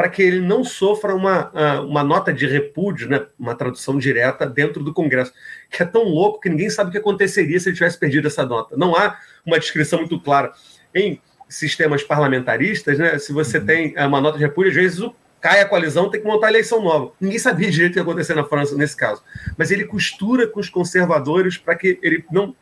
[0.00, 1.52] para que ele não sofra uma,
[1.82, 5.30] uma nota de repúdio, né, uma tradução direta dentro do Congresso,
[5.68, 8.46] que é tão louco que ninguém sabe o que aconteceria se ele tivesse perdido essa
[8.46, 8.78] nota.
[8.78, 10.52] Não há uma descrição muito clara.
[10.94, 13.66] Em sistemas parlamentaristas, né, se você uhum.
[13.66, 16.48] tem é, uma nota de repúdio, às vezes o cai a coalizão, tem que montar
[16.48, 17.12] a eleição nova.
[17.20, 19.22] Ninguém sabia direito o que ia acontecer na França nesse caso.
[19.56, 22.54] Mas ele costura com os conservadores para que ele não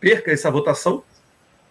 [0.00, 1.02] perca essa votação.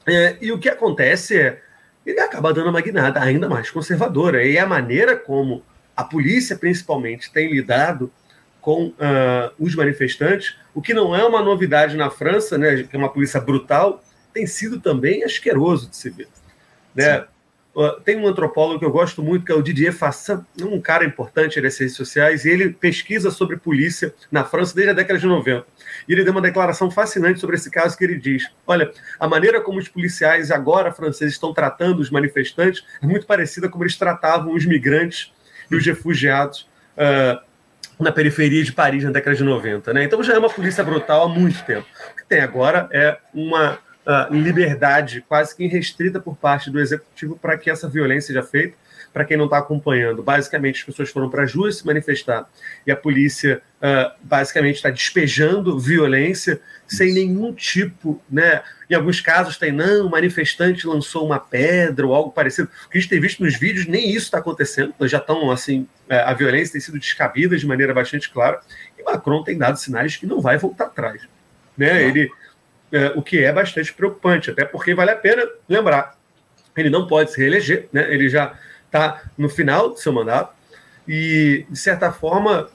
[0.06, 1.62] É, e o que acontece é
[2.06, 4.45] ele acaba dando uma guinada ainda mais conservadora.
[4.45, 5.63] E a maneira como
[5.95, 8.12] a polícia, principalmente, tem lidado
[8.60, 8.93] com uh,
[9.60, 13.39] os manifestantes, o que não é uma novidade na França, né, que é uma polícia
[13.39, 14.02] brutal,
[14.34, 16.28] tem sido também asqueroso de se ver.
[16.95, 17.26] Né?
[18.05, 21.59] Tem um antropólogo que eu gosto muito, que é o Didier Fassin, um cara importante
[21.59, 25.65] nas redes sociais, e ele pesquisa sobre polícia na França desde a década de 90.
[26.07, 29.59] E ele deu uma declaração fascinante sobre esse caso que ele diz: olha, a maneira
[29.59, 34.53] como os policiais agora franceses estão tratando os manifestantes é muito parecida como eles tratavam
[34.53, 35.33] os migrantes
[35.71, 37.41] e os refugiados uh,
[37.99, 39.93] na periferia de Paris na década de 90.
[39.93, 40.03] Né?
[40.03, 41.88] Então já é uma polícia brutal há muito tempo.
[42.12, 47.37] O que tem agora é uma uh, liberdade quase que irrestrita por parte do executivo
[47.41, 48.75] para que essa violência seja feita.
[49.11, 52.49] Para quem não está acompanhando, basicamente as pessoas foram para as ruas se manifestar
[52.85, 58.63] e a polícia uh, basicamente está despejando violência sem nenhum tipo, né?
[58.89, 62.69] Em alguns casos tem, não, o manifestante lançou uma pedra ou algo parecido.
[62.85, 64.93] O que a gente tem visto nos vídeos, nem isso está acontecendo.
[65.01, 68.61] Já estão, assim, é, a violência tem sido descabida de maneira bastante clara.
[68.97, 71.21] E Macron tem dado sinais que não vai voltar atrás.
[71.77, 72.03] Né?
[72.03, 72.31] Ele
[72.93, 76.15] é, o que é bastante preocupante, até porque vale a pena lembrar,
[76.77, 78.13] ele não pode se reeleger, né?
[78.13, 78.53] ele já
[78.86, 80.53] está no final do seu mandato,
[81.08, 82.69] e, de certa forma,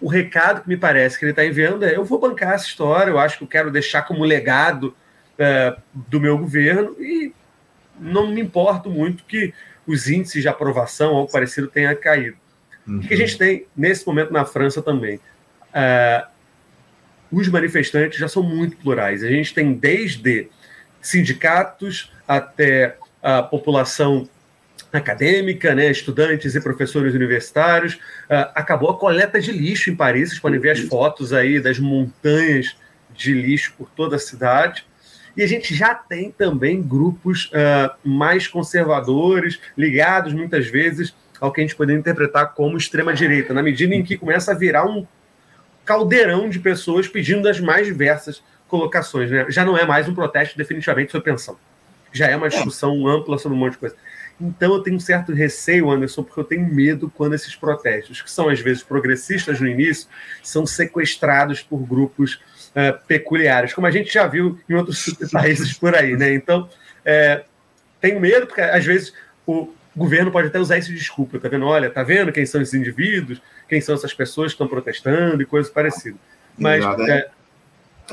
[0.00, 3.10] o recado que me parece que ele está enviando é: eu vou bancar essa história,
[3.10, 4.94] eu acho que eu quero deixar como legado
[5.38, 7.32] é, do meu governo, e
[7.98, 9.54] não me importo muito que
[9.86, 12.36] os índices de aprovação, algo parecido, tenha caído.
[12.86, 12.98] Uhum.
[12.98, 15.18] O que a gente tem nesse momento na França também?
[15.72, 16.26] É,
[17.32, 19.24] os manifestantes já são muito plurais.
[19.24, 20.48] A gente tem desde
[21.00, 24.28] sindicatos até a população
[24.92, 27.94] acadêmica, né, estudantes e professores universitários.
[27.94, 30.28] Uh, acabou a coleta de lixo em Paris.
[30.28, 32.76] Vocês podem ver as fotos aí das montanhas
[33.14, 34.84] de lixo por toda a cidade.
[35.34, 41.60] E a gente já tem também grupos uh, mais conservadores, ligados muitas vezes ao que
[41.60, 45.06] a gente poderia interpretar como extrema-direita, na medida em que começa a virar um
[45.84, 49.30] caldeirão de pessoas pedindo as mais diversas colocações.
[49.30, 49.46] Né?
[49.48, 51.56] Já não é mais um protesto definitivamente sobre pensão.
[52.12, 53.96] Já é uma discussão ampla sobre um monte de coisa.
[54.40, 58.30] Então eu tenho um certo receio, Anderson, porque eu tenho medo quando esses protestos, que
[58.30, 60.08] são às vezes progressistas no início,
[60.42, 62.40] são sequestrados por grupos
[62.70, 66.16] uh, peculiares, como a gente já viu em outros países por aí.
[66.16, 66.34] Né?
[66.34, 66.68] Então,
[67.04, 67.44] é,
[68.00, 69.12] tenho medo, porque às vezes
[69.46, 71.66] o governo pode até usar isso de desculpa, tá vendo?
[71.66, 73.40] Olha, tá vendo quem são esses indivíduos?
[73.72, 76.20] Quem são essas pessoas que estão protestando e coisas parecidas.
[76.58, 77.30] Mas é,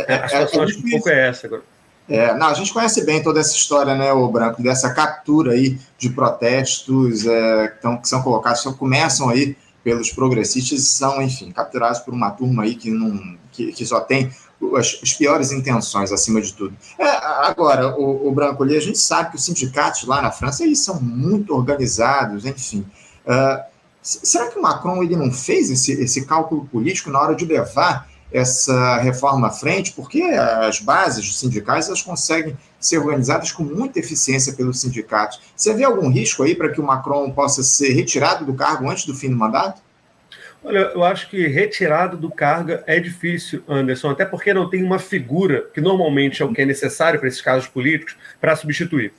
[0.07, 1.63] é, a situação acho que um pouco é essa agora.
[2.07, 5.77] É, não, a gente conhece bem toda essa história, né, o Branco, dessa captura aí
[5.97, 11.21] de protestos é, que, tão, que são colocados, só começam aí pelos progressistas e são,
[11.21, 14.31] enfim, capturados por uma turma aí que, não, que, que só tem
[14.77, 16.73] as, as, piores intenções acima de tudo.
[16.97, 17.09] É,
[17.45, 20.79] agora, o, o, Branco ali, a gente sabe que os sindicatos lá na França eles
[20.79, 22.85] são muito organizados, enfim.
[23.25, 23.69] Uh,
[24.23, 28.09] Será que o Macron ele não fez esse, esse cálculo político na hora de levar
[28.31, 29.91] essa reforma à frente?
[29.91, 35.39] Porque as bases sindicais elas conseguem ser organizadas com muita eficiência pelos sindicatos.
[35.55, 39.05] Você vê algum risco aí para que o Macron possa ser retirado do cargo antes
[39.05, 39.81] do fim do mandato?
[40.63, 44.99] Olha, eu acho que retirado do cargo é difícil, Anderson, até porque não tem uma
[44.99, 49.13] figura, que normalmente é o que é necessário para esses casos políticos, para substituir.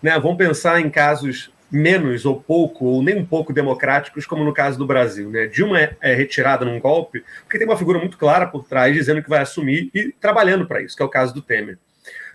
[0.00, 0.18] Né?
[0.20, 4.78] Vamos pensar em casos menos ou pouco, ou nem um pouco democráticos, como no caso
[4.78, 5.30] do Brasil.
[5.30, 5.46] Né?
[5.46, 9.22] Dilma é, é retirada num golpe porque tem uma figura muito clara por trás dizendo
[9.22, 11.78] que vai assumir e trabalhando para isso, que é o caso do Temer.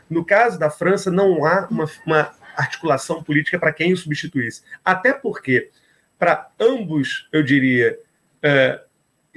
[0.09, 4.63] No caso da França, não há uma, uma articulação política para quem o substituísse.
[4.83, 5.69] Até porque,
[6.17, 7.97] para ambos, eu diria,
[8.41, 8.81] é,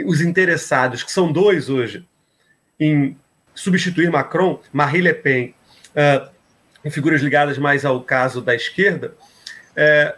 [0.04, 2.06] os interessados, que são dois hoje,
[2.80, 3.16] em
[3.54, 5.54] substituir Macron, Marie Le Pen,
[5.94, 6.26] é,
[6.84, 9.14] em figuras ligadas mais ao caso da esquerda,
[9.76, 10.14] é,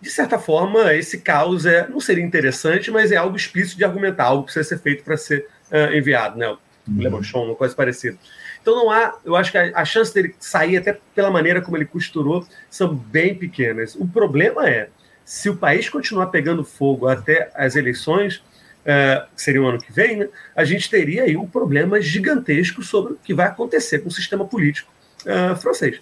[0.00, 4.24] de certa forma, esse caos é, não seria interessante, mas é algo explícito de argumentar,
[4.24, 6.48] algo que precisa ser feito para ser uh, enviado, né?
[6.48, 6.58] Uhum.
[6.98, 8.16] Le Bonchon, uma coisa parecida.
[8.62, 11.76] Então não há, eu acho que a, a, chance dele sair, até pela maneira como
[11.76, 13.94] ele costurou, são bem pequenas.
[13.96, 14.88] O problema é,
[15.24, 19.92] se o país continuar pegando fogo até as eleições, uh, que seria o ano que
[19.92, 24.08] vem, né, a gente teria aí um problema gigantesco sobre o que vai acontecer com
[24.08, 24.90] o sistema político
[25.26, 26.00] uh, francês.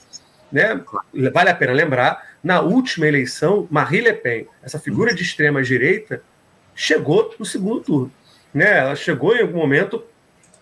[0.53, 0.81] Né?
[1.33, 6.23] Vale a pena lembrar na última eleição, Marie Le Pen, essa figura de extrema direita,
[6.75, 8.13] chegou no segundo turno.
[8.53, 8.79] Né?
[8.79, 10.05] Ela chegou em algum momento,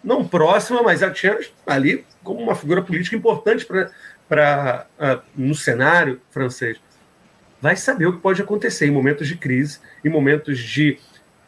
[0.02, 3.66] não próxima, mas ela tinha ali como uma figura política importante
[4.28, 6.80] para uh, no cenário francês.
[7.60, 10.98] vai saber o que pode acontecer em momentos de crise, em momentos de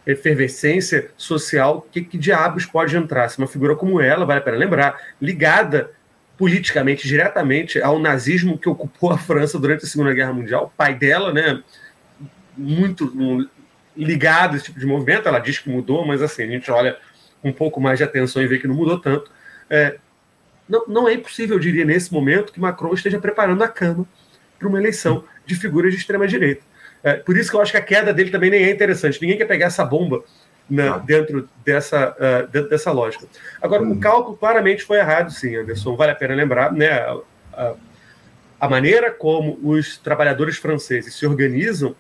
[0.07, 3.29] efervescência social, que, que diabos pode entrar?
[3.29, 5.91] Se uma figura como ela, vale a pena lembrar, ligada
[6.39, 10.95] politicamente, diretamente ao nazismo que ocupou a França durante a Segunda Guerra Mundial, o pai
[10.95, 11.63] dela, né,
[12.57, 13.49] muito
[13.97, 16.99] ligado a esse tipo de movimento, ela diz que mudou, mas assim, a gente olha
[17.43, 19.31] um pouco mais de atenção e vê que não mudou tanto.
[19.71, 19.97] É,
[20.69, 24.07] não, não é impossível, eu diria, nesse momento, que Macron esteja preparando a cama
[24.59, 26.63] para uma eleição de figuras de extrema-direita.
[27.03, 29.21] É, por isso que eu acho que a queda dele também nem é interessante.
[29.21, 30.25] Ninguém quer pegar essa bomba
[30.69, 33.27] né, dentro, dessa, uh, dentro dessa lógica.
[33.63, 35.97] Agora, o cálculo claramente foi errado, sim, Anderson.
[35.97, 36.91] Vale a pena lembrar né,
[37.53, 37.75] a,
[38.61, 41.95] a maneira como os trabalhadores franceses se organizam,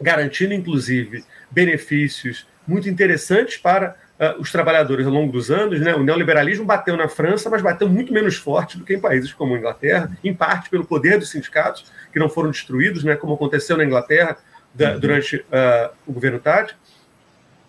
[0.00, 5.80] garantindo, inclusive, benefícios muito interessantes para uh, os trabalhadores ao longo dos anos.
[5.80, 5.94] Né?
[5.94, 9.54] O neoliberalismo bateu na França, mas bateu muito menos forte do que em países como
[9.54, 13.16] a Inglaterra, em parte pelo poder dos sindicatos, que não foram destruídos, né?
[13.16, 14.36] como aconteceu na Inglaterra
[14.74, 15.00] da, uhum.
[15.00, 16.76] durante uh, o governo Tati.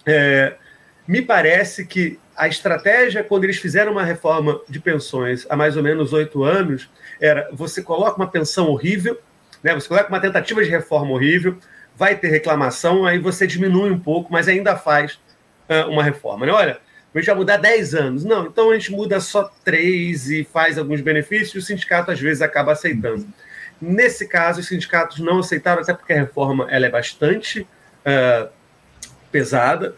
[0.06, 0.56] É,
[1.08, 5.84] me parece que a estratégia, quando eles fizeram uma reforma de pensões há mais ou
[5.84, 6.90] menos oito anos,
[7.20, 9.20] era você coloca uma pensão horrível,
[9.64, 9.74] né?
[9.74, 11.58] você coloca uma tentativa de reforma horrível,
[11.96, 15.14] vai ter reclamação, aí você diminui um pouco, mas ainda faz
[15.70, 16.46] uh, uma reforma.
[16.46, 16.52] Né?
[16.52, 16.80] Olha,
[17.14, 18.26] a gente vai mudar 10 anos.
[18.26, 22.42] Não, então a gente muda só 3 e faz alguns benefícios, o sindicato às vezes
[22.42, 23.26] acaba aceitando.
[23.82, 28.50] Nesse caso, os sindicatos não aceitaram, até porque a reforma ela é bastante uh,
[29.36, 29.94] pesada,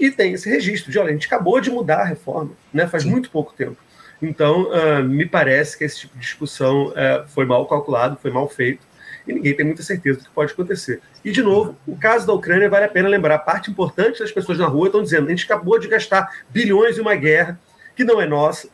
[0.00, 2.86] e tem esse registro de, olha, a gente acabou de mudar a reforma, né?
[2.86, 3.10] faz Sim.
[3.10, 3.76] muito pouco tempo.
[4.22, 8.48] Então, uh, me parece que esse tipo de discussão uh, foi mal calculado, foi mal
[8.48, 8.86] feito,
[9.26, 11.02] e ninguém tem muita certeza do que pode acontecer.
[11.22, 13.38] E, de novo, o caso da Ucrânia vale a pena lembrar.
[13.40, 17.02] Parte importante das pessoas na rua estão dizendo: a gente acabou de gastar bilhões em
[17.02, 17.60] uma guerra
[17.94, 18.68] que não é nossa.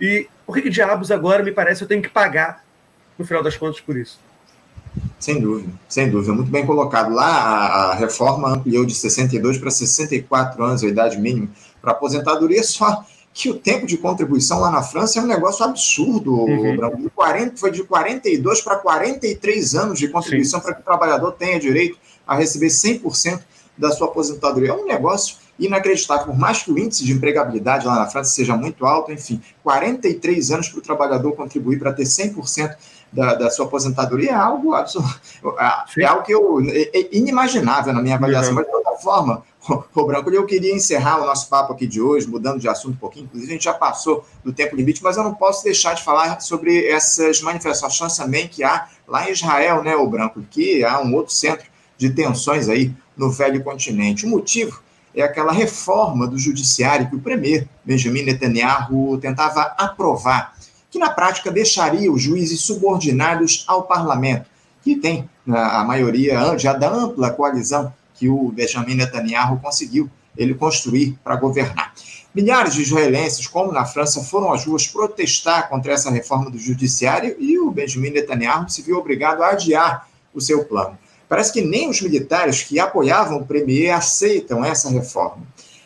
[0.00, 2.64] E por que, que diabos agora me parece eu tenho que pagar,
[3.18, 4.18] no final das contas, por isso?
[5.18, 7.12] Sem dúvida, sem dúvida, muito bem colocado.
[7.12, 11.48] Lá a, reforma ampliou de 62 para 64 anos a idade mínima
[11.80, 16.34] para aposentadoria, só que o tempo de contribuição lá na França é um negócio absurdo,
[16.34, 17.08] uhum.
[17.14, 21.98] 40, foi de 42 para 43 anos de contribuição para que o trabalhador tenha direito
[22.26, 23.40] a receber 100%
[23.76, 24.70] da sua aposentadoria.
[24.70, 28.56] É um negócio inacreditável, por mais que o índice de empregabilidade lá na França seja
[28.56, 32.76] muito alto, enfim, 43 anos para o trabalhador contribuir para ter 100%
[33.12, 35.08] da, da sua aposentadoria é algo absurdo,
[35.58, 39.42] é, é algo que eu, é, é inimaginável na minha avaliação, mas de toda forma,
[39.94, 42.98] Ô, Branco, eu queria encerrar o nosso papo aqui de hoje, mudando de assunto um
[42.98, 43.26] pouquinho.
[43.26, 46.40] Inclusive, a gente já passou do tempo limite, mas eu não posso deixar de falar
[46.40, 51.14] sobre essas manifestações também que há lá em Israel, né, o Branco, que há um
[51.14, 51.66] outro centro
[51.98, 54.24] de tensões aí no velho continente.
[54.24, 54.80] O motivo
[55.14, 60.54] é aquela reforma do judiciário que o premier Benjamin Netanyahu tentava aprovar,
[60.90, 64.46] que na prática deixaria os juízes subordinados ao parlamento,
[64.82, 71.18] que tem a maioria já da ampla coalizão que o Benjamin Netanyahu conseguiu ele construir
[71.22, 71.92] para governar.
[72.34, 77.36] Milhares de israelenses, como na França, foram às ruas protestar contra essa reforma do judiciário
[77.38, 80.98] e o Benjamin Netanyahu se viu obrigado a adiar o seu plano.
[81.28, 85.42] Parece que nem os militares que apoiavam o premier aceitam essa reforma.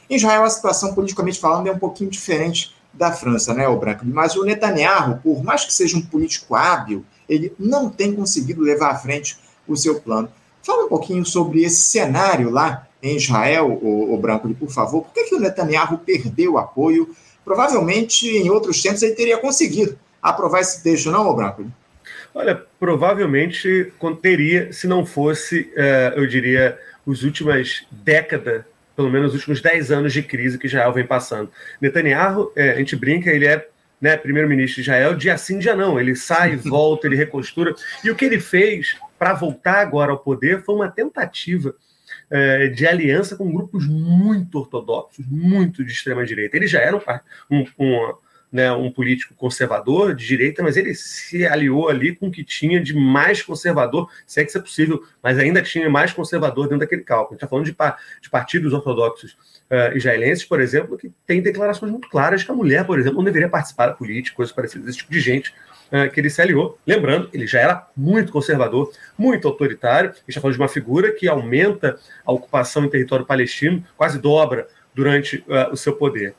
[0.09, 4.05] Em Israel, a situação, politicamente falando, é um pouquinho diferente da França, né, o Branco?
[4.05, 8.91] Mas o Netanyahu, por mais que seja um político hábil, ele não tem conseguido levar
[8.91, 10.29] à frente o seu plano.
[10.63, 15.03] Fala um pouquinho sobre esse cenário lá em Israel, o, o Branco, por favor.
[15.03, 17.15] Por que, que o Netanyahu perdeu o apoio?
[17.45, 21.65] Provavelmente, em outros tempos, ele teria conseguido aprovar esse texto, não, o Branco?
[22.35, 28.65] Olha, provavelmente teria, se não fosse, uh, eu diria, as últimas décadas,
[29.03, 31.51] pelo menos os últimos 10 anos de crise que Israel vem passando.
[31.81, 33.67] Netanyahu, é, a gente brinca, ele é
[34.01, 35.99] né, primeiro-ministro de Israel, dia sim, dia não.
[35.99, 37.75] Ele sai, volta, ele recostura.
[38.05, 41.75] E o que ele fez para voltar agora ao poder foi uma tentativa
[42.31, 46.57] é, de aliança com grupos muito ortodoxos, muito de extrema-direita.
[46.57, 47.01] Ele já era um,
[47.51, 48.15] um, um,
[48.53, 52.79] né, um político conservador de direita, mas ele se aliou ali com o que tinha
[52.81, 56.81] de mais conservador, se é que isso é possível, mas ainda tinha mais conservador dentro
[56.81, 57.31] daquele cálculo.
[57.31, 59.33] A gente está falando de, de partidos ortodoxos
[59.71, 63.25] uh, israelenses, por exemplo, que tem declarações muito claras que a mulher, por exemplo, não
[63.25, 65.55] deveria participar da política, coisas parecidas, esse tipo de gente
[65.91, 66.79] é, que ele se aliou.
[66.87, 70.11] Lembrando, ele já era muito conservador, muito autoritário.
[70.11, 74.19] A gente está falando de uma figura que aumenta a ocupação em território palestino, quase
[74.19, 76.35] dobra durante uh, o seu poder.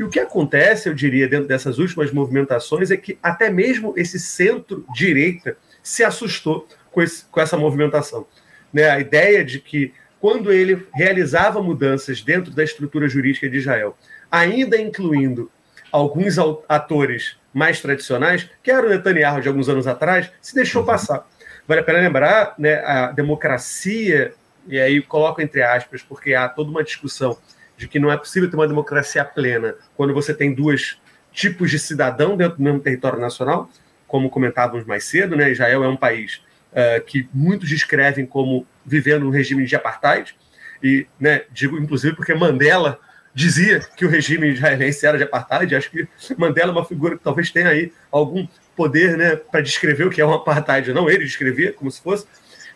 [0.00, 4.18] E o que acontece, eu diria, dentro dessas últimas movimentações, é que até mesmo esse
[4.18, 8.26] centro-direita se assustou com, esse, com essa movimentação.
[8.72, 8.88] Né?
[8.88, 13.94] A ideia de que, quando ele realizava mudanças dentro da estrutura jurídica de Israel,
[14.30, 15.50] ainda incluindo
[15.92, 21.28] alguns atores mais tradicionais, que era o Netanyahu de alguns anos atrás, se deixou passar.
[21.68, 24.32] Vale a pena lembrar, né, a democracia,
[24.66, 27.36] e aí coloco entre aspas, porque há toda uma discussão
[27.80, 30.98] de que não é possível ter uma democracia plena quando você tem dois
[31.32, 33.70] tipos de cidadão dentro do mesmo território nacional,
[34.06, 35.50] como comentávamos mais cedo, né?
[35.50, 40.36] Israel é um país uh, que muitos descrevem como vivendo um regime de apartheid,
[40.82, 42.98] e né, digo inclusive porque Mandela
[43.34, 45.74] dizia que o regime israelense era de apartheid.
[45.74, 46.06] Acho que
[46.36, 50.20] Mandela é uma figura que talvez tenha aí algum poder né, para descrever o que
[50.20, 50.92] é um apartheid.
[50.92, 52.26] Não, ele descrevia como se fosse.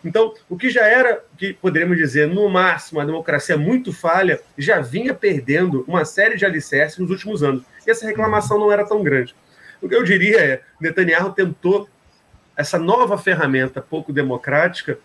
[0.05, 4.79] Então, o que já era, que poderíamos dizer, no máximo, uma democracia muito falha, já
[4.79, 7.63] vinha perdendo uma série de alicerces nos últimos anos.
[7.85, 9.35] E essa reclamação não era tão grande.
[9.81, 11.89] O que eu diria é, Netanyahu tentou
[12.55, 14.99] essa nova ferramenta pouco democrática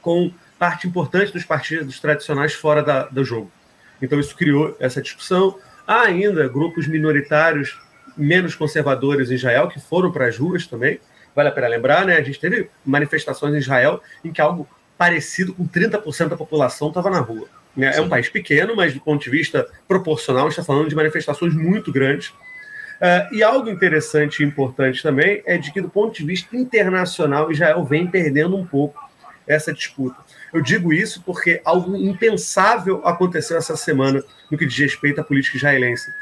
[0.00, 3.52] com parte importante dos partidos tradicionais fora da, do jogo.
[4.00, 5.58] Então isso criou essa discussão.
[5.86, 7.78] Há ainda grupos minoritários
[8.16, 10.98] menos conservadores em Israel que foram para as ruas também.
[11.34, 12.16] Vale a pena lembrar, né?
[12.16, 14.68] A gente teve manifestações em Israel em que algo
[14.98, 17.48] parecido com 30% da população estava na rua.
[17.76, 17.96] Né?
[17.96, 21.90] É um país pequeno, mas do ponto de vista proporcional, está falando de manifestações muito
[21.90, 22.28] grandes.
[22.28, 27.50] Uh, e algo interessante e importante também é de que, do ponto de vista internacional,
[27.50, 29.00] Israel vem perdendo um pouco
[29.46, 30.16] essa disputa.
[30.52, 35.56] Eu digo isso porque algo impensável aconteceu essa semana no que diz respeito à política
[35.56, 36.12] israelense.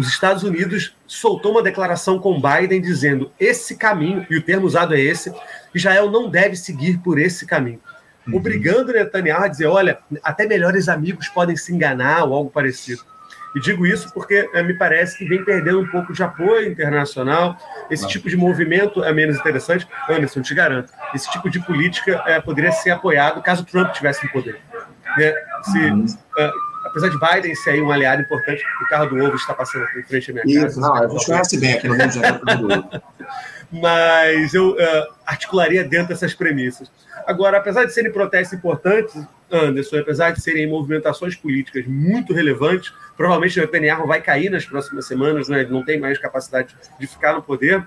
[0.00, 4.94] Os Estados Unidos soltou uma declaração com Biden dizendo esse caminho, e o termo usado
[4.94, 5.30] é esse,
[5.74, 7.78] Israel não deve seguir por esse caminho.
[8.26, 8.36] Uhum.
[8.36, 13.02] Obrigando Netanyahu a dizer: olha, até melhores amigos podem se enganar ou algo parecido.
[13.54, 17.58] E digo isso porque é, me parece que vem perdendo um pouco de apoio internacional.
[17.90, 19.86] Esse tipo de movimento é menos interessante.
[20.08, 24.32] Anderson, te garanto, esse tipo de política é, poderia ser apoiado caso Trump tivesse no
[24.32, 24.58] poder.
[25.18, 25.34] Né?
[25.64, 26.04] Se, uhum.
[26.04, 29.86] uh, apesar de Biden ser aí um aliado importante, o carro do ovo está passando
[29.96, 30.80] em frente à minha Isso, casa.
[30.80, 32.84] Não, a gente conhece bem aqui no Rio de Janeiro.
[33.72, 36.90] Mas eu uh, articularia dentro dessas premissas.
[37.24, 39.14] Agora, apesar de serem protestos importantes,
[39.50, 45.06] Anderson, apesar de serem movimentações políticas muito relevantes, provavelmente o Netanyahu vai cair nas próximas
[45.06, 45.60] semanas, né?
[45.60, 47.86] ele não tem mais capacidade de ficar no poder.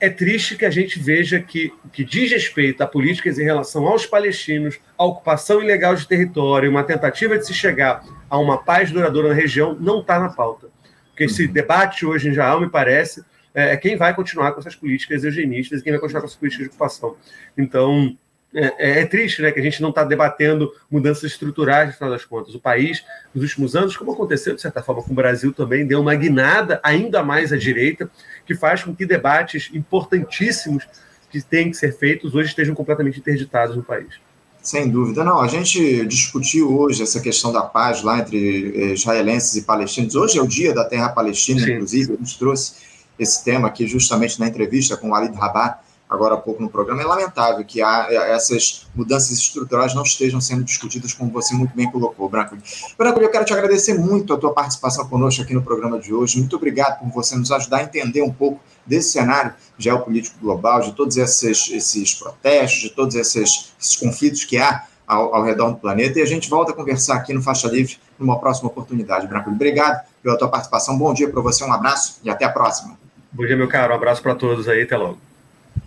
[0.00, 3.86] É triste que a gente veja que o que diz respeito a políticas em relação
[3.86, 8.90] aos palestinos, a ocupação ilegal de território, uma tentativa de se chegar a uma paz
[8.90, 10.68] duradoura na região, não está na pauta.
[11.10, 11.52] Porque esse uhum.
[11.52, 13.22] debate hoje em Israel, me parece,
[13.52, 16.66] é quem vai continuar com essas políticas eugenistas e quem vai continuar com essas políticas
[16.66, 17.16] de ocupação.
[17.58, 18.16] Então,
[18.52, 22.10] é, é, é, triste né, que a gente não está debatendo mudanças estruturais, no final
[22.10, 22.54] das contas.
[22.54, 26.00] O país, nos últimos anos, como aconteceu de certa forma com o Brasil também, deu
[26.00, 28.10] uma guinada ainda mais à direita,
[28.44, 30.84] que faz com que debates importantíssimos
[31.30, 34.14] que têm que ser feitos hoje estejam completamente interditados no país.
[34.60, 35.40] Sem dúvida, não.
[35.40, 40.14] A gente discutiu hoje essa questão da paz lá entre eh, israelenses e palestinos.
[40.14, 41.72] Hoje é o dia da terra palestina, Sim.
[41.74, 42.74] inclusive, a gente trouxe
[43.18, 45.78] esse tema aqui justamente na entrevista com o Walid Rabat
[46.10, 50.40] agora há pouco no programa, é lamentável que há, é, essas mudanças estruturais não estejam
[50.40, 52.56] sendo discutidas, como você muito bem colocou, Branco.
[52.98, 56.38] Branco, eu quero te agradecer muito a tua participação conosco aqui no programa de hoje.
[56.38, 60.92] Muito obrigado por você nos ajudar a entender um pouco desse cenário geopolítico global, de
[60.92, 65.76] todos esses, esses protestos, de todos esses, esses conflitos que há ao, ao, redor do
[65.76, 66.18] planeta.
[66.18, 69.48] E a gente volta a conversar aqui no Faixa Livre numa próxima oportunidade, Branco.
[69.48, 70.98] Obrigado pela tua participação.
[70.98, 72.98] Bom dia para você, um abraço e até a próxima.
[73.30, 73.92] Bom dia, meu caro.
[73.92, 74.82] Um abraço para todos aí.
[74.82, 75.29] Até logo.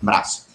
[0.04, 0.46] Abraço.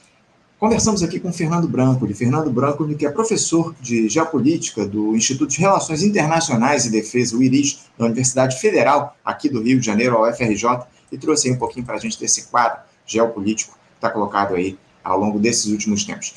[0.59, 5.51] Conversamos aqui com Fernando Branco, de Fernando Branco, que é professor de Geopolítica do Instituto
[5.51, 10.17] de Relações Internacionais e Defesa, o IRIS, da Universidade Federal, aqui do Rio de Janeiro,
[10.17, 14.09] a UFRJ, e trouxe aí um pouquinho para a gente desse quadro geopolítico que está
[14.09, 16.33] colocado aí ao longo desses últimos tempos.